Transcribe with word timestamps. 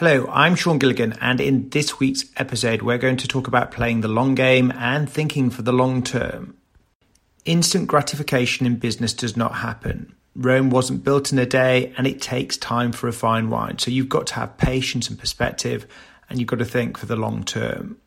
Hello, 0.00 0.26
I'm 0.30 0.54
Sean 0.54 0.78
Gilligan, 0.78 1.12
and 1.20 1.42
in 1.42 1.68
this 1.68 2.00
week's 2.00 2.24
episode, 2.38 2.80
we're 2.80 2.96
going 2.96 3.18
to 3.18 3.28
talk 3.28 3.48
about 3.48 3.70
playing 3.70 4.00
the 4.00 4.08
long 4.08 4.34
game 4.34 4.72
and 4.74 5.06
thinking 5.06 5.50
for 5.50 5.60
the 5.60 5.74
long 5.74 6.02
term. 6.02 6.56
Instant 7.44 7.86
gratification 7.86 8.64
in 8.64 8.76
business 8.76 9.12
does 9.12 9.36
not 9.36 9.56
happen. 9.56 10.14
Rome 10.34 10.70
wasn't 10.70 11.04
built 11.04 11.32
in 11.32 11.38
a 11.38 11.44
day, 11.44 11.92
and 11.98 12.06
it 12.06 12.22
takes 12.22 12.56
time 12.56 12.92
for 12.92 13.08
a 13.08 13.12
fine 13.12 13.50
wine. 13.50 13.78
So 13.78 13.90
you've 13.90 14.08
got 14.08 14.26
to 14.28 14.36
have 14.36 14.56
patience 14.56 15.10
and 15.10 15.18
perspective, 15.18 15.86
and 16.30 16.38
you've 16.38 16.48
got 16.48 16.60
to 16.60 16.64
think 16.64 16.96
for 16.96 17.04
the 17.04 17.14
long 17.14 17.44
term. 17.44 17.98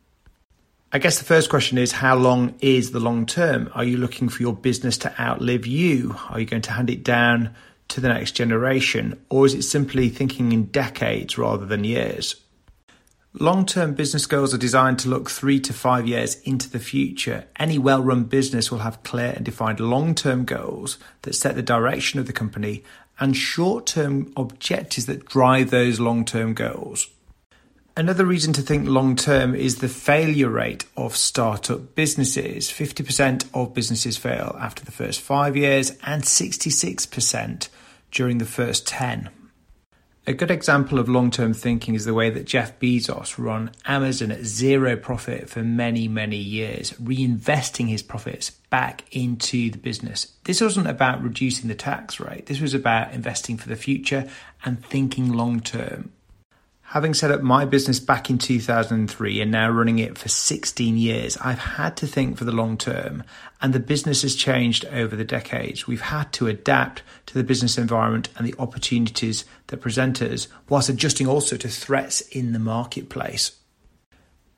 I 0.90 0.98
guess 0.98 1.20
the 1.20 1.24
first 1.24 1.48
question 1.48 1.78
is 1.78 1.92
how 1.92 2.16
long 2.16 2.56
is 2.58 2.90
the 2.90 2.98
long 2.98 3.24
term? 3.24 3.70
Are 3.72 3.84
you 3.84 3.98
looking 3.98 4.28
for 4.28 4.42
your 4.42 4.52
business 4.52 4.98
to 4.98 5.20
outlive 5.22 5.64
you? 5.64 6.16
Are 6.28 6.40
you 6.40 6.46
going 6.46 6.62
to 6.62 6.72
hand 6.72 6.90
it 6.90 7.04
down 7.04 7.54
to 7.88 8.00
the 8.00 8.08
next 8.08 8.32
generation? 8.32 9.20
Or 9.30 9.46
is 9.46 9.54
it 9.54 9.62
simply 9.62 10.08
thinking 10.08 10.52
in 10.52 10.66
decades 10.66 11.38
rather 11.38 11.66
than 11.66 11.84
years? 11.84 12.36
Long 13.40 13.66
term 13.66 13.94
business 13.94 14.26
goals 14.26 14.54
are 14.54 14.58
designed 14.58 15.00
to 15.00 15.08
look 15.08 15.28
three 15.28 15.58
to 15.60 15.72
five 15.72 16.06
years 16.06 16.40
into 16.42 16.70
the 16.70 16.78
future. 16.78 17.46
Any 17.58 17.78
well 17.78 18.00
run 18.00 18.24
business 18.24 18.70
will 18.70 18.78
have 18.78 19.02
clear 19.02 19.32
and 19.34 19.44
defined 19.44 19.80
long 19.80 20.14
term 20.14 20.44
goals 20.44 20.98
that 21.22 21.34
set 21.34 21.56
the 21.56 21.62
direction 21.62 22.20
of 22.20 22.26
the 22.26 22.32
company 22.32 22.84
and 23.18 23.36
short 23.36 23.86
term 23.86 24.32
objectives 24.36 25.06
that 25.06 25.24
drive 25.24 25.70
those 25.70 25.98
long 25.98 26.24
term 26.24 26.54
goals. 26.54 27.08
Another 27.96 28.24
reason 28.24 28.52
to 28.54 28.62
think 28.62 28.88
long 28.88 29.14
term 29.14 29.54
is 29.54 29.76
the 29.76 29.88
failure 29.88 30.48
rate 30.48 30.84
of 30.96 31.16
startup 31.16 31.94
businesses. 31.94 32.68
50% 32.68 33.46
of 33.54 33.72
businesses 33.72 34.16
fail 34.16 34.56
after 34.60 34.84
the 34.84 34.92
first 34.92 35.20
five 35.20 35.56
years 35.56 35.90
and 36.04 36.24
66% 36.24 37.68
during 38.14 38.38
the 38.38 38.46
first 38.46 38.86
10. 38.86 39.28
A 40.26 40.32
good 40.32 40.50
example 40.50 40.98
of 40.98 41.06
long 41.06 41.30
term 41.30 41.52
thinking 41.52 41.94
is 41.94 42.06
the 42.06 42.14
way 42.14 42.30
that 42.30 42.46
Jeff 42.46 42.80
Bezos 42.80 43.36
ran 43.36 43.72
Amazon 43.84 44.30
at 44.30 44.46
zero 44.46 44.96
profit 44.96 45.50
for 45.50 45.62
many, 45.62 46.08
many 46.08 46.38
years, 46.38 46.92
reinvesting 46.92 47.88
his 47.88 48.02
profits 48.02 48.48
back 48.48 49.04
into 49.10 49.70
the 49.70 49.76
business. 49.76 50.32
This 50.44 50.62
wasn't 50.62 50.86
about 50.86 51.22
reducing 51.22 51.68
the 51.68 51.74
tax 51.74 52.20
rate, 52.20 52.46
this 52.46 52.60
was 52.60 52.72
about 52.72 53.12
investing 53.12 53.58
for 53.58 53.68
the 53.68 53.76
future 53.76 54.26
and 54.64 54.82
thinking 54.82 55.30
long 55.30 55.60
term. 55.60 56.10
Having 56.94 57.14
set 57.14 57.32
up 57.32 57.42
my 57.42 57.64
business 57.64 57.98
back 57.98 58.30
in 58.30 58.38
2003 58.38 59.40
and 59.40 59.50
now 59.50 59.68
running 59.68 59.98
it 59.98 60.16
for 60.16 60.28
16 60.28 60.96
years, 60.96 61.36
I've 61.38 61.58
had 61.58 61.96
to 61.96 62.06
think 62.06 62.38
for 62.38 62.44
the 62.44 62.52
long 62.52 62.78
term, 62.78 63.24
and 63.60 63.72
the 63.72 63.80
business 63.80 64.22
has 64.22 64.36
changed 64.36 64.84
over 64.84 65.16
the 65.16 65.24
decades. 65.24 65.88
We've 65.88 66.00
had 66.00 66.32
to 66.34 66.46
adapt 66.46 67.02
to 67.26 67.34
the 67.34 67.42
business 67.42 67.78
environment 67.78 68.28
and 68.36 68.46
the 68.46 68.54
opportunities 68.60 69.44
that 69.66 69.80
present 69.80 70.22
us, 70.22 70.46
whilst 70.68 70.88
adjusting 70.88 71.26
also 71.26 71.56
to 71.56 71.68
threats 71.68 72.20
in 72.20 72.52
the 72.52 72.60
marketplace. 72.60 73.58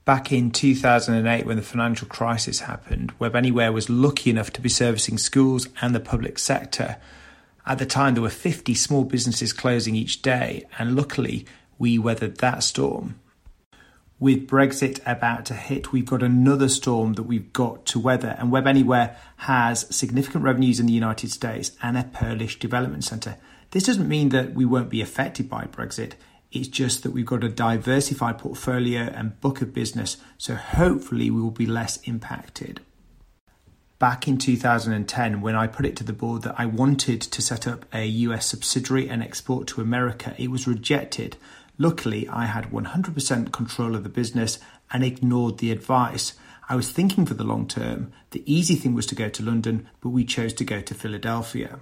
Back 0.05 0.31
in 0.31 0.51
2008, 0.51 1.47
when 1.47 1.57
the 1.57 1.63
financial 1.63 2.07
crisis 2.07 2.61
happened, 2.61 3.15
Web 3.19 3.35
Anywhere 3.35 3.73
was 3.73 3.89
lucky 3.89 4.29
enough 4.29 4.53
to 4.53 4.61
be 4.61 4.69
servicing 4.69 5.17
schools 5.17 5.69
and 5.81 5.95
the 5.95 6.01
public 6.01 6.39
sector. 6.39 6.99
At 7.65 7.79
the 7.79 7.87
time, 7.87 8.13
there 8.13 8.23
were 8.23 8.29
50 8.29 8.75
small 8.75 9.05
businesses 9.05 9.55
closing 9.55 9.97
each 9.97 10.21
day, 10.21 10.67
and 10.79 10.95
luckily, 10.95 11.47
we 11.79 11.99
weathered 11.99 12.39
that 12.39 12.63
storm. 12.63 13.21
With 14.19 14.49
Brexit 14.49 15.01
about 15.05 15.45
to 15.47 15.55
hit, 15.55 15.93
we've 15.93 16.07
got 16.07 16.23
another 16.23 16.71
storm 16.71 17.15
that 17.15 17.25
we've 17.25 17.53
got 17.53 17.85
to 17.87 18.01
weather, 18.01 18.35
and 18.39 18.51
Web 18.51 18.67
Anywhere 18.67 19.15
has 19.37 19.95
significant 19.95 20.43
revenues 20.43 20.81
in 20.81 20.87
the 20.87 20.95
United 20.95 21.31
States 21.31 21.73
and 21.83 21.99
a 21.99 22.05
Polish 22.05 22.59
development 22.59 23.05
centre. 23.05 23.37
This 23.73 23.85
doesn't 23.85 24.09
mean 24.09 24.31
that 24.31 24.55
we 24.55 24.65
won't 24.65 24.89
be 24.89 25.03
affected 25.03 25.51
by 25.51 25.65
Brexit. 25.65 26.13
It's 26.51 26.69
just 26.69 27.03
that 27.03 27.11
we've 27.11 27.27
got 27.27 27.45
a 27.45 27.51
diversified 27.51 28.39
portfolio 28.39 29.03
and 29.03 29.39
book 29.43 29.61
of 29.61 29.75
business, 29.75 30.17
so 30.39 30.55
hopefully 30.55 31.31
we 31.31 31.43
will 31.43 31.51
be 31.51 31.67
less 31.67 31.99
impacted. 32.05 32.81
Back 33.99 34.27
in 34.29 34.39
2010, 34.39 35.43
when 35.43 35.57
I 35.57 35.67
put 35.67 35.85
it 35.85 35.97
to 35.97 36.05
the 36.05 36.13
board 36.15 36.43
that 36.43 36.55
I 36.57 36.65
wanted 36.65 37.21
to 37.21 37.43
set 37.43 37.67
up 37.67 37.85
a 37.95 38.07
US 38.07 38.47
subsidiary 38.47 39.09
and 39.11 39.23
export 39.23 39.67
to 39.69 39.83
America, 39.83 40.35
it 40.39 40.51
was 40.51 40.67
rejected 40.67 41.37
Luckily, 41.79 42.27
I 42.29 42.47
had 42.47 42.71
100% 42.71 43.53
control 43.53 43.95
of 43.95 44.03
the 44.03 44.09
business 44.09 44.59
and 44.91 45.05
ignored 45.05 45.59
the 45.59 45.71
advice. 45.71 46.33
I 46.69 46.77
was 46.77 46.91
thinking 46.91 47.27
for 47.27 47.35
the 47.35 47.45
long 47.45 47.69
term. 47.69 48.13
The 48.31 48.43
easy 48.51 48.75
thing 48.75 48.95
was 48.95 49.07
to 49.07 49.15
go 49.15 49.29
to 49.29 49.43
London, 49.43 49.89
but 50.01 50.09
we 50.09 50.25
chose 50.25 50.53
to 50.55 50.65
go 50.65 50.81
to 50.81 50.95
Philadelphia. 50.95 51.81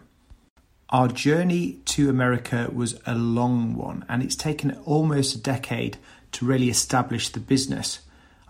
Our 0.91 1.09
journey 1.09 1.81
to 1.87 2.11
America 2.11 2.71
was 2.73 3.01
a 3.07 3.15
long 3.15 3.75
one, 3.75 4.05
and 4.09 4.23
it's 4.23 4.37
taken 4.37 4.73
almost 4.85 5.35
a 5.35 5.41
decade 5.41 5.97
to 6.33 6.45
really 6.45 6.69
establish 6.69 7.29
the 7.29 7.41
business. 7.41 8.01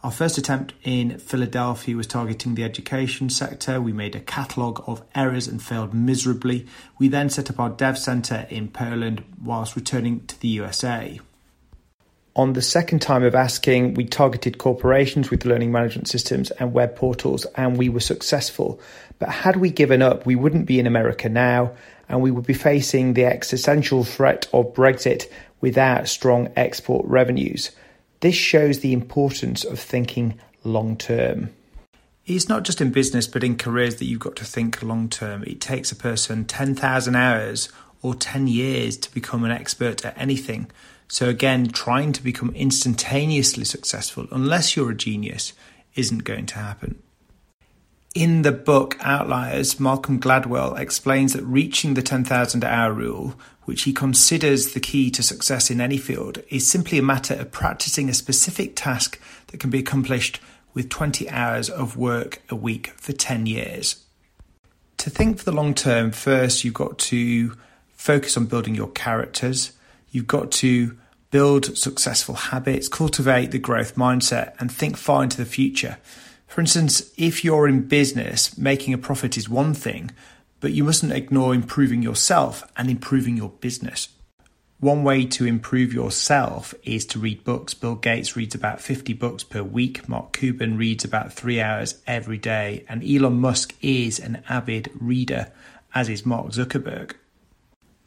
Our 0.03 0.11
first 0.11 0.37
attempt 0.37 0.75
in 0.83 1.19
Philadelphia 1.19 1.97
was 1.97 2.07
targeting 2.07 2.55
the 2.55 2.65
education 2.65 3.31
sector. 3.31 3.81
We 3.81 3.93
made 3.93 4.15
a 4.15 4.21
catalogue 4.21 4.83
of 4.87 5.03
errors 5.15 5.47
and 5.47 5.63
failed 5.63 5.95
miserably. 5.95 6.67
We 6.99 7.09
then 7.09 7.31
set 7.31 7.49
up 7.49 7.61
our 7.61 7.71
dev 7.71 7.97
center 7.97 8.47
in 8.51 8.69
Poland 8.69 9.25
whilst 9.43 9.77
returning 9.77 10.27
to 10.27 10.39
the 10.39 10.49
USA. 10.49 11.21
On 12.37 12.53
the 12.55 12.63
second 12.63 13.01
time 13.01 13.23
of 13.23 13.37
asking, 13.37 13.95
we 13.95 14.07
targeted 14.07 14.59
corporations 14.59 15.31
with 15.31 15.45
learning 15.45 15.71
management 15.71 16.09
systems 16.09 16.51
and 16.53 16.73
web 16.73 16.97
portals, 16.97 17.45
and 17.55 17.77
we 17.77 17.89
were 17.89 18.01
successful. 18.01 18.81
But 19.21 19.29
had 19.29 19.57
we 19.57 19.71
given 19.71 20.03
up, 20.03 20.27
we 20.27 20.35
wouldn't 20.35 20.67
be 20.67 20.81
in 20.81 20.89
America 20.89 21.29
now, 21.29 21.75
and 22.09 22.21
we 22.21 22.33
would 22.33 22.45
be 22.45 22.53
facing 22.53 23.15
the 23.15 23.25
existential 23.25 24.03
threat 24.03 24.49
of 24.53 24.75
Brexit 24.75 25.31
without 25.61 26.09
strong 26.09 26.53
export 26.57 27.07
revenues. 27.07 27.71
This 28.19 28.35
shows 28.35 28.81
the 28.81 28.93
importance 28.93 29.63
of 29.63 29.79
thinking 29.79 30.41
long 30.65 30.97
term. 30.97 31.51
It's 32.27 32.49
not 32.49 32.65
just 32.65 32.81
in 32.81 32.91
business, 32.91 33.29
but 33.29 33.45
in 33.45 33.57
careers 33.57 33.97
that 33.97 34.07
you've 34.07 34.19
got 34.19 34.35
to 34.37 34.45
think 34.45 34.83
long 34.83 35.09
term. 35.09 35.45
It 35.45 35.61
takes 35.61 35.93
a 35.93 35.97
person 35.97 36.47
10,000 36.47 37.15
hours 37.15 37.69
or 38.03 38.15
10 38.15 38.49
years 38.49 38.97
to 38.97 39.15
become 39.15 39.45
an 39.45 39.53
expert 39.53 40.05
at 40.05 40.19
anything. 40.19 40.69
So, 41.09 41.29
again, 41.29 41.69
trying 41.69 42.13
to 42.13 42.23
become 42.23 42.55
instantaneously 42.55 43.65
successful, 43.65 44.27
unless 44.31 44.75
you're 44.75 44.91
a 44.91 44.97
genius, 44.97 45.53
isn't 45.95 46.25
going 46.25 46.47
to 46.47 46.59
happen. 46.59 47.03
In 48.15 48.43
the 48.43 48.53
book 48.53 48.97
Outliers, 49.01 49.81
Malcolm 49.81 50.21
Gladwell 50.21 50.79
explains 50.79 51.33
that 51.33 51.43
reaching 51.43 51.95
the 51.95 52.03
10,000 52.03 52.65
hour 52.65 52.93
rule, 52.93 53.35
which 53.65 53.83
he 53.83 53.93
considers 53.93 54.73
the 54.73 54.81
key 54.81 55.11
to 55.11 55.23
success 55.23 55.69
in 55.69 55.81
any 55.81 55.99
field, 55.99 56.39
is 56.49 56.69
simply 56.69 56.99
a 56.99 57.03
matter 57.03 57.35
of 57.35 57.51
practicing 57.51 58.09
a 58.09 58.15
specific 58.15 58.77
task 58.77 59.21
that 59.49 59.59
can 59.59 59.71
be 59.71 59.81
accomplished 59.81 60.41
with 60.75 60.89
20 60.89 61.29
hours 61.29 61.69
of 61.69 61.97
work 61.97 62.41
a 62.49 62.57
week 62.57 62.89
for 62.97 63.13
10 63.13 63.47
years. 63.47 64.05
To 64.99 65.11
think 65.11 65.39
for 65.39 65.45
the 65.45 65.53
long 65.53 65.75
term, 65.75 66.13
first 66.13 66.63
you've 66.63 66.75
got 66.75 66.99
to 66.99 67.57
focus 67.91 68.37
on 68.37 68.47
building 68.47 68.75
your 68.75 68.91
characters 68.91 69.73
You've 70.15 70.29
got 70.29 70.53
to 70.53 70.97
build 71.33 71.77
successful 71.77 72.37
habits, 72.37 72.87
cultivate 72.87 73.51
the 73.51 73.59
growth 73.59 73.97
mindset, 73.97 74.55
and 74.61 74.71
think 74.71 74.97
far 74.97 75.25
into 75.25 75.37
the 75.37 75.45
future. 75.45 75.99
For 76.47 76.61
instance, 76.61 77.11
if 77.17 77.45
you're 77.45 77.67
in 77.67 77.89
business, 77.89 78.57
making 78.57 78.95
a 78.95 78.99
profit 78.99 79.37
is 79.37 79.49
one 79.49 79.75
thing, 79.75 80.13
but 80.61 80.71
you 80.71 80.85
mustn't 80.85 81.13
ignore 81.13 81.53
improving 81.53 82.01
yourself 82.01 82.63
and 82.77 82.89
improving 82.89 83.37
your 83.37 83.49
business. 83.49 84.07
One 84.79 85.03
way 85.03 85.25
to 85.25 85.47
improve 85.47 85.93
yourself 85.93 86.75
is 86.85 87.05
to 87.07 87.19
read 87.19 87.43
books. 87.43 87.75
Bill 87.75 87.97
Gates 87.97 88.37
reads 88.37 88.55
about 88.55 88.81
50 88.81 89.15
books 89.15 89.43
per 89.43 89.65
week. 89.65 90.09
Mark 90.09 90.33
Cuban 90.33 90.79
reads 90.79 91.05
about 91.05 91.33
three 91.33 91.61
hours 91.61 92.01
every 92.07 92.39
day. 92.39 92.85
And 92.89 93.03
Elon 93.03 93.41
Musk 93.41 93.75
is 93.83 94.21
an 94.21 94.45
avid 94.49 94.93
reader, 94.95 95.51
as 95.93 96.09
is 96.09 96.25
Mark 96.25 96.53
Zuckerberg. 96.53 97.15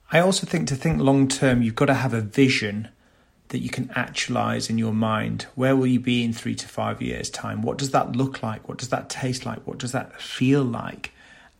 I 0.09 0.19
also 0.19 0.47
think 0.47 0.69
to 0.69 0.75
think 0.75 1.01
long 1.01 1.27
term, 1.27 1.61
you've 1.61 1.75
got 1.75 1.87
to 1.87 1.93
have 1.93 2.13
a 2.13 2.21
vision 2.21 2.87
that 3.49 3.59
you 3.59 3.69
can 3.69 3.91
actualize 3.95 4.69
in 4.69 4.77
your 4.77 4.93
mind. 4.93 5.47
Where 5.55 5.75
will 5.75 5.87
you 5.87 5.99
be 5.99 6.23
in 6.23 6.33
three 6.33 6.55
to 6.55 6.67
five 6.67 7.01
years' 7.01 7.29
time? 7.29 7.61
What 7.61 7.77
does 7.77 7.91
that 7.91 8.15
look 8.15 8.41
like? 8.41 8.67
What 8.69 8.77
does 8.77 8.89
that 8.89 9.09
taste 9.09 9.45
like? 9.45 9.65
What 9.67 9.77
does 9.77 9.91
that 9.91 10.21
feel 10.21 10.63
like? 10.63 11.11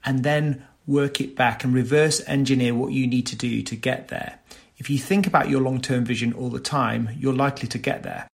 And 0.06 0.24
then 0.24 0.66
work 0.86 1.20
it 1.20 1.36
back 1.36 1.64
and 1.64 1.74
reverse 1.74 2.22
engineer 2.28 2.74
what 2.74 2.94
you 2.94 3.06
need 3.06 3.28
to 3.28 3.36
do 3.36 3.62
to 3.62 3.76
get 3.76 4.08
there. 4.08 4.40
If 4.78 4.90
you 4.90 4.98
think 4.98 5.28
about 5.28 5.50
your 5.50 5.62
long 5.62 5.82
term 5.82 6.06
vision 6.06 6.32
all 6.34 6.50
the 6.50 6.60
time, 6.60 7.10
you're 7.18 7.34
likely 7.34 7.68
to 7.68 7.78
get 7.78 8.04
there. 8.04 8.30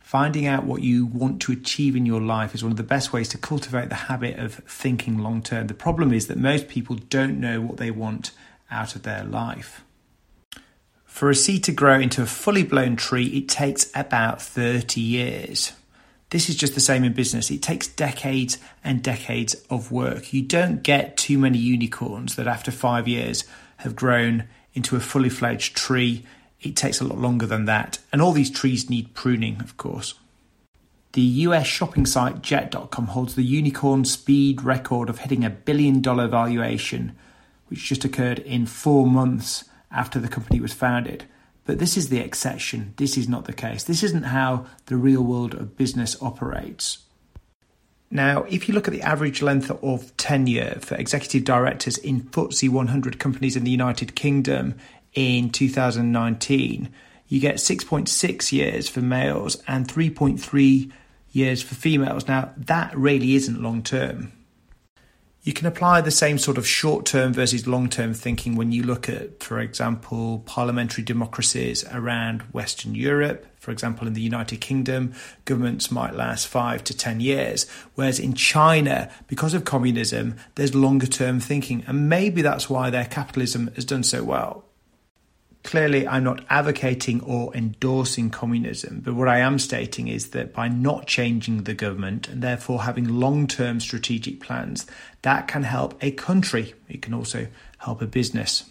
Finding 0.00 0.46
out 0.46 0.64
what 0.64 0.82
you 0.82 1.06
want 1.06 1.40
to 1.42 1.52
achieve 1.52 1.94
in 1.94 2.06
your 2.06 2.20
life 2.20 2.54
is 2.54 2.64
one 2.64 2.72
of 2.72 2.76
the 2.76 2.82
best 2.82 3.12
ways 3.12 3.28
to 3.28 3.38
cultivate 3.38 3.90
the 3.90 3.94
habit 3.94 4.38
of 4.38 4.54
thinking 4.66 5.18
long 5.18 5.42
term. 5.42 5.66
The 5.66 5.74
problem 5.74 6.12
is 6.12 6.26
that 6.28 6.38
most 6.38 6.68
people 6.68 6.96
don't 6.96 7.38
know 7.38 7.60
what 7.60 7.76
they 7.76 7.90
want 7.90 8.32
out 8.70 8.94
of 8.94 9.02
their 9.02 9.24
life. 9.24 9.82
For 11.04 11.28
a 11.28 11.34
seed 11.34 11.64
to 11.64 11.72
grow 11.72 11.98
into 11.98 12.22
a 12.22 12.26
fully 12.26 12.62
blown 12.62 12.96
tree, 12.96 13.26
it 13.26 13.48
takes 13.48 13.90
about 13.94 14.40
30 14.40 15.00
years. 15.00 15.72
This 16.30 16.48
is 16.48 16.56
just 16.56 16.74
the 16.74 16.80
same 16.80 17.02
in 17.02 17.12
business. 17.12 17.50
It 17.50 17.62
takes 17.62 17.88
decades 17.88 18.58
and 18.84 19.02
decades 19.02 19.54
of 19.68 19.90
work. 19.90 20.32
You 20.32 20.42
don't 20.42 20.82
get 20.82 21.16
too 21.16 21.38
many 21.38 21.58
unicorns 21.58 22.36
that 22.36 22.46
after 22.46 22.70
five 22.70 23.08
years 23.08 23.44
have 23.78 23.96
grown 23.96 24.44
into 24.72 24.94
a 24.94 25.00
fully 25.00 25.28
fledged 25.28 25.76
tree 25.76 26.24
it 26.60 26.76
takes 26.76 27.00
a 27.00 27.04
lot 27.04 27.18
longer 27.18 27.46
than 27.46 27.64
that. 27.64 27.98
And 28.12 28.20
all 28.20 28.32
these 28.32 28.50
trees 28.50 28.90
need 28.90 29.14
pruning, 29.14 29.60
of 29.60 29.76
course. 29.76 30.14
The 31.12 31.22
US 31.22 31.66
shopping 31.66 32.06
site 32.06 32.42
Jet.com 32.42 33.06
holds 33.08 33.34
the 33.34 33.42
unicorn 33.42 34.04
speed 34.04 34.62
record 34.62 35.08
of 35.08 35.20
hitting 35.20 35.44
a 35.44 35.50
billion 35.50 36.00
dollar 36.00 36.28
valuation, 36.28 37.16
which 37.70 37.84
just 37.84 38.04
occurred 38.04 38.40
in 38.40 38.66
four 38.66 39.06
months 39.06 39.64
after 39.90 40.18
the 40.18 40.28
company 40.28 40.60
was 40.60 40.72
founded. 40.72 41.24
But 41.64 41.78
this 41.78 41.96
is 41.96 42.08
the 42.08 42.18
exception. 42.18 42.94
This 42.96 43.16
is 43.16 43.28
not 43.28 43.44
the 43.44 43.52
case. 43.52 43.84
This 43.84 44.02
isn't 44.02 44.24
how 44.24 44.66
the 44.86 44.96
real 44.96 45.22
world 45.22 45.54
of 45.54 45.76
business 45.76 46.16
operates. 46.20 46.98
Now, 48.10 48.42
if 48.48 48.68
you 48.68 48.74
look 48.74 48.88
at 48.88 48.92
the 48.92 49.02
average 49.02 49.40
length 49.40 49.70
of 49.70 50.16
tenure 50.16 50.78
for 50.80 50.96
executive 50.96 51.44
directors 51.44 51.96
in 51.96 52.22
FTSE 52.22 52.68
100 52.68 53.20
companies 53.20 53.54
in 53.54 53.62
the 53.62 53.70
United 53.70 54.16
Kingdom 54.16 54.74
in 55.14 55.50
2019, 55.50 56.88
you 57.28 57.38
get 57.38 57.56
6.6 57.56 58.52
years 58.52 58.88
for 58.88 59.00
males 59.00 59.62
and 59.68 59.86
3.3 59.86 60.90
years 61.30 61.62
for 61.62 61.76
females. 61.76 62.26
Now, 62.26 62.52
that 62.56 62.96
really 62.96 63.36
isn't 63.36 63.62
long 63.62 63.84
term. 63.84 64.32
You 65.42 65.54
can 65.54 65.66
apply 65.66 66.02
the 66.02 66.10
same 66.10 66.36
sort 66.36 66.58
of 66.58 66.66
short 66.66 67.06
term 67.06 67.32
versus 67.32 67.66
long 67.66 67.88
term 67.88 68.12
thinking 68.12 68.56
when 68.56 68.72
you 68.72 68.82
look 68.82 69.08
at, 69.08 69.42
for 69.42 69.58
example, 69.58 70.40
parliamentary 70.40 71.02
democracies 71.02 71.82
around 71.90 72.42
Western 72.52 72.94
Europe. 72.94 73.46
For 73.58 73.70
example, 73.70 74.06
in 74.06 74.12
the 74.12 74.20
United 74.20 74.60
Kingdom, 74.60 75.14
governments 75.46 75.90
might 75.90 76.14
last 76.14 76.46
five 76.46 76.84
to 76.84 76.96
10 76.96 77.20
years. 77.20 77.66
Whereas 77.94 78.18
in 78.18 78.34
China, 78.34 79.10
because 79.28 79.54
of 79.54 79.64
communism, 79.64 80.36
there's 80.56 80.74
longer 80.74 81.06
term 81.06 81.40
thinking. 81.40 81.84
And 81.86 82.08
maybe 82.10 82.42
that's 82.42 82.68
why 82.68 82.90
their 82.90 83.06
capitalism 83.06 83.70
has 83.76 83.86
done 83.86 84.02
so 84.02 84.22
well. 84.22 84.64
Clearly, 85.62 86.08
I'm 86.08 86.24
not 86.24 86.44
advocating 86.48 87.22
or 87.22 87.54
endorsing 87.54 88.30
communism, 88.30 89.00
but 89.04 89.14
what 89.14 89.28
I 89.28 89.38
am 89.38 89.58
stating 89.58 90.08
is 90.08 90.30
that 90.30 90.54
by 90.54 90.68
not 90.68 91.06
changing 91.06 91.64
the 91.64 91.74
government 91.74 92.28
and 92.28 92.42
therefore 92.42 92.82
having 92.82 93.06
long 93.06 93.46
term 93.46 93.78
strategic 93.78 94.40
plans, 94.40 94.86
that 95.22 95.48
can 95.48 95.64
help 95.64 96.02
a 96.02 96.12
country. 96.12 96.74
It 96.88 97.02
can 97.02 97.12
also 97.12 97.46
help 97.78 98.00
a 98.00 98.06
business. 98.06 98.64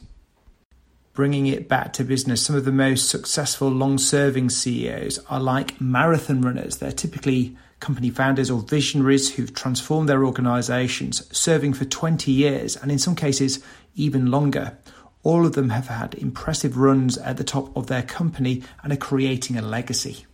Bringing 1.13 1.47
it 1.47 1.67
back 1.67 1.93
to 1.93 2.03
business, 2.03 2.41
some 2.41 2.55
of 2.55 2.65
the 2.65 2.71
most 2.71 3.09
successful 3.09 3.69
long 3.69 3.97
serving 3.97 4.49
CEOs 4.49 5.19
are 5.29 5.39
like 5.39 5.79
marathon 5.79 6.41
runners. 6.41 6.77
They're 6.77 6.91
typically 6.91 7.55
company 7.79 8.09
founders 8.09 8.49
or 8.49 8.61
visionaries 8.61 9.35
who've 9.35 9.53
transformed 9.53 10.09
their 10.09 10.25
organizations, 10.25 11.25
serving 11.37 11.73
for 11.73 11.85
20 11.85 12.31
years 12.31 12.75
and 12.75 12.91
in 12.91 12.99
some 12.99 13.15
cases 13.15 13.63
even 13.95 14.31
longer. 14.31 14.77
All 15.29 15.45
of 15.45 15.53
them 15.53 15.69
have 15.69 15.89
had 15.89 16.15
impressive 16.15 16.75
runs 16.75 17.15
at 17.19 17.37
the 17.37 17.43
top 17.43 17.77
of 17.77 17.85
their 17.85 18.01
company 18.01 18.63
and 18.81 18.91
are 18.91 18.97
creating 18.97 19.57
a 19.57 19.61
legacy. 19.61 20.25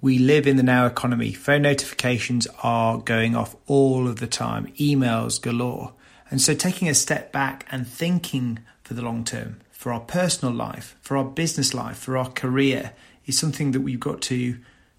We 0.00 0.18
live 0.18 0.48
in 0.48 0.56
the 0.56 0.64
now 0.64 0.84
economy. 0.86 1.32
Phone 1.32 1.62
notifications 1.62 2.48
are 2.64 2.98
going 2.98 3.36
off 3.36 3.54
all 3.68 4.08
of 4.08 4.18
the 4.18 4.26
time, 4.26 4.66
emails 4.80 5.40
galore. 5.40 5.92
And 6.28 6.40
so, 6.40 6.54
taking 6.54 6.88
a 6.88 6.94
step 6.94 7.30
back 7.30 7.66
and 7.70 7.86
thinking 7.86 8.58
for 8.82 8.94
the 8.94 9.02
long 9.02 9.22
term, 9.22 9.60
for 9.70 9.92
our 9.92 10.00
personal 10.00 10.52
life, 10.52 10.96
for 11.00 11.16
our 11.16 11.24
business 11.24 11.72
life, 11.72 11.96
for 11.96 12.18
our 12.18 12.30
career, 12.32 12.94
is 13.26 13.38
something 13.38 13.70
that 13.70 13.82
we've 13.82 14.00
got 14.00 14.20
to 14.22 14.58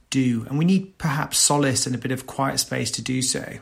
do. 0.10 0.46
And 0.48 0.58
we 0.58 0.64
need 0.64 0.98
perhaps 0.98 1.38
solace 1.38 1.86
and 1.86 1.94
a 1.94 2.00
bit 2.00 2.14
of 2.14 2.28
quiet 2.28 2.62
space 2.62 2.92
to 2.92 3.02
do 3.02 3.22
so. 3.22 3.58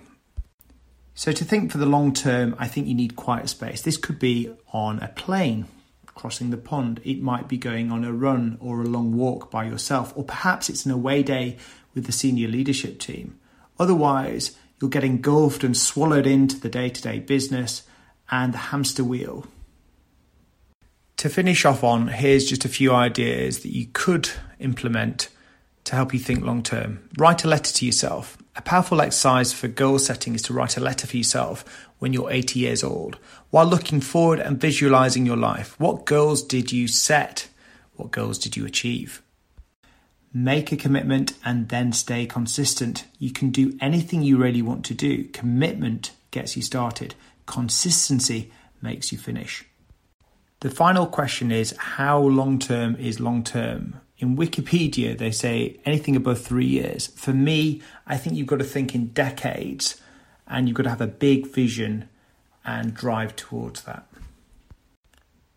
So, 1.19 1.33
to 1.33 1.43
think 1.43 1.69
for 1.69 1.79
the 1.79 1.85
long 1.85 2.13
term, 2.13 2.55
I 2.57 2.69
think 2.69 2.87
you 2.87 2.93
need 2.93 3.17
quiet 3.17 3.49
space. 3.49 3.81
This 3.81 3.97
could 3.97 4.19
be 4.19 4.55
on 4.71 4.99
a 4.99 5.09
plane 5.09 5.65
crossing 6.05 6.49
the 6.49 6.55
pond, 6.55 7.01
it 7.03 7.21
might 7.21 7.49
be 7.49 7.57
going 7.57 7.91
on 7.91 8.05
a 8.05 8.13
run 8.13 8.57
or 8.61 8.79
a 8.79 8.85
long 8.85 9.17
walk 9.17 9.51
by 9.51 9.65
yourself, 9.65 10.13
or 10.15 10.23
perhaps 10.23 10.69
it's 10.69 10.85
an 10.85 10.93
away 10.93 11.21
day 11.21 11.57
with 11.93 12.05
the 12.05 12.13
senior 12.13 12.47
leadership 12.47 12.99
team. 12.99 13.37
Otherwise, 13.77 14.55
you'll 14.79 14.89
get 14.89 15.03
engulfed 15.03 15.61
and 15.61 15.75
swallowed 15.75 16.25
into 16.25 16.57
the 16.57 16.69
day 16.69 16.87
to 16.87 17.01
day 17.01 17.19
business 17.19 17.83
and 18.31 18.53
the 18.53 18.69
hamster 18.71 19.03
wheel. 19.03 19.45
To 21.17 21.27
finish 21.27 21.65
off 21.65 21.83
on, 21.83 22.07
here's 22.07 22.45
just 22.45 22.63
a 22.63 22.69
few 22.69 22.93
ideas 22.93 23.59
that 23.63 23.75
you 23.75 23.87
could 23.91 24.29
implement 24.57 25.27
to 25.83 25.95
help 25.97 26.13
you 26.13 26.19
think 26.21 26.45
long 26.45 26.63
term. 26.63 27.09
Write 27.17 27.43
a 27.43 27.49
letter 27.49 27.73
to 27.73 27.85
yourself. 27.85 28.37
A 28.59 28.61
powerful 28.61 28.99
exercise 28.99 29.53
for 29.53 29.69
goal 29.69 29.99
setting 29.99 30.35
is 30.35 30.41
to 30.41 30.53
write 30.53 30.75
a 30.75 30.81
letter 30.81 31.07
for 31.07 31.15
yourself 31.15 31.63
when 31.99 32.11
you're 32.11 32.29
80 32.29 32.59
years 32.59 32.83
old, 32.83 33.17
while 33.51 33.65
looking 33.65 34.01
forward 34.01 34.41
and 34.41 34.59
visualizing 34.59 35.25
your 35.25 35.37
life. 35.37 35.79
What 35.79 36.05
goals 36.05 36.43
did 36.43 36.69
you 36.69 36.89
set? 36.89 37.47
What 37.95 38.11
goals 38.11 38.37
did 38.37 38.57
you 38.57 38.65
achieve? 38.65 39.21
Make 40.33 40.73
a 40.73 40.75
commitment 40.75 41.35
and 41.45 41.69
then 41.69 41.93
stay 41.93 42.25
consistent. 42.25 43.05
You 43.17 43.31
can 43.31 43.49
do 43.49 43.77
anything 43.79 44.23
you 44.23 44.35
really 44.35 44.61
want 44.61 44.83
to 44.87 44.93
do. 44.93 45.23
Commitment 45.29 46.11
gets 46.31 46.57
you 46.57 46.61
started, 46.61 47.15
consistency 47.45 48.51
makes 48.81 49.13
you 49.13 49.17
finish. 49.17 49.63
The 50.59 50.69
final 50.69 51.07
question 51.07 51.49
is 51.49 51.73
how 51.77 52.19
long 52.19 52.59
term 52.59 52.97
is 52.97 53.21
long 53.21 53.41
term? 53.41 54.01
In 54.19 54.35
Wikipedia, 54.35 55.17
they 55.17 55.31
say 55.31 55.79
anything 55.85 56.15
above 56.15 56.41
three 56.41 56.67
years. 56.67 57.07
For 57.07 57.33
me, 57.33 57.81
I 58.05 58.17
think 58.17 58.35
you've 58.35 58.47
got 58.47 58.59
to 58.59 58.65
think 58.65 58.93
in 58.93 59.07
decades 59.07 59.99
and 60.45 60.67
you've 60.67 60.75
got 60.75 60.83
to 60.83 60.89
have 60.89 61.01
a 61.01 61.07
big 61.07 61.47
vision 61.47 62.09
and 62.65 62.93
drive 62.93 63.35
towards 63.35 63.83
that. 63.83 64.05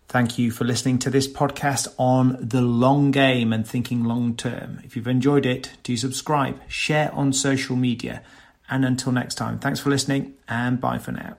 Thank 0.08 0.38
you 0.38 0.50
for 0.50 0.64
listening 0.64 0.98
to 1.00 1.10
this 1.10 1.26
podcast 1.26 1.88
on 1.98 2.36
the 2.38 2.60
long 2.60 3.10
game 3.10 3.52
and 3.52 3.66
thinking 3.66 4.04
long 4.04 4.36
term. 4.36 4.80
If 4.84 4.94
you've 4.94 5.08
enjoyed 5.08 5.46
it, 5.46 5.70
do 5.82 5.96
subscribe, 5.96 6.60
share 6.68 7.10
on 7.14 7.32
social 7.32 7.76
media, 7.76 8.22
and 8.68 8.84
until 8.84 9.12
next 9.12 9.36
time, 9.36 9.58
thanks 9.58 9.80
for 9.80 9.88
listening 9.88 10.34
and 10.46 10.80
bye 10.80 10.98
for 10.98 11.12
now. 11.12 11.38